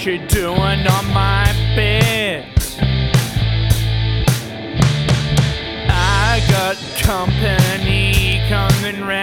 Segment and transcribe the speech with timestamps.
[0.00, 1.44] what doing on my
[1.76, 2.46] bed?
[5.90, 9.19] I got company coming round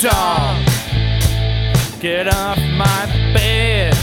[0.00, 0.64] dog,
[2.00, 3.94] get off my bed.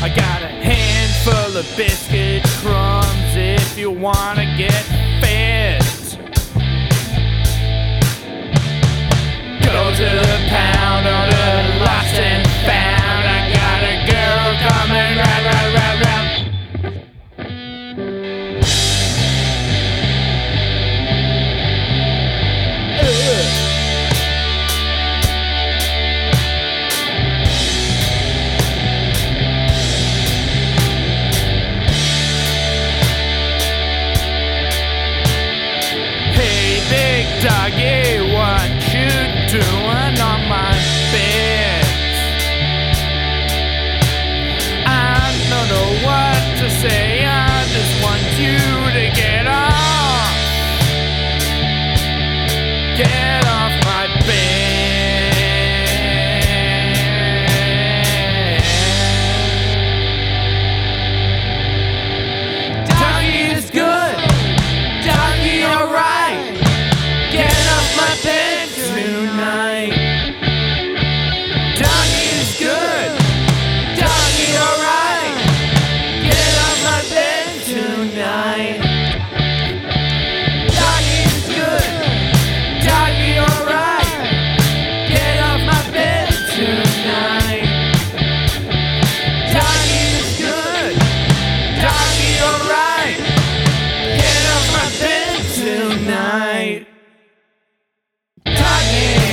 [0.00, 5.03] I got a handful of biscuit crumbs if you wanna get
[37.44, 39.10] doggy, what you
[39.52, 40.13] doing?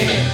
[0.01, 0.30] Hey.